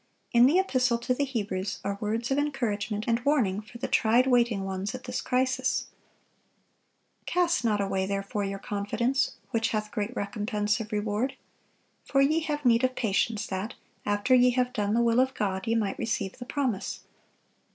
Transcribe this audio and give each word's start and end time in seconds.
In 0.33 0.47
the 0.47 0.57
Epistle 0.57 0.97
to 0.97 1.13
the 1.13 1.25
Hebrews 1.25 1.77
are 1.85 1.99
words 2.01 2.31
of 2.31 2.39
encouragement 2.39 3.05
and 3.07 3.23
warning 3.23 3.61
for 3.61 3.77
the 3.77 3.87
tried, 3.87 4.25
waiting 4.25 4.63
ones 4.65 4.95
at 4.95 5.03
this 5.03 5.21
crisis: 5.21 5.89
"Cast 7.27 7.63
not 7.63 7.79
away 7.79 8.07
therefore 8.07 8.43
your 8.43 8.57
confidence, 8.57 9.35
which 9.51 9.67
hath 9.67 9.91
great 9.91 10.15
recompense 10.15 10.79
of 10.79 10.91
reward. 10.91 11.35
For 12.03 12.19
ye 12.19 12.39
have 12.39 12.65
need 12.65 12.83
of 12.83 12.95
patience, 12.95 13.45
that, 13.45 13.75
after 14.03 14.33
ye 14.33 14.49
have 14.49 14.73
done 14.73 14.95
the 14.95 15.03
will 15.03 15.19
of 15.19 15.35
God, 15.35 15.67
ye 15.67 15.75
might 15.75 15.99
receive 15.99 16.39
the 16.39 16.45
promise. 16.45 17.01